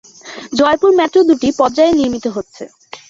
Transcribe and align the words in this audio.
Jaipur 0.57 0.91
metro 0.99 1.21
দুটি 1.29 1.47
পর্যায়ে 1.59 1.97
নির্মিত 1.99 2.25
হচ্ছে। 2.35 2.63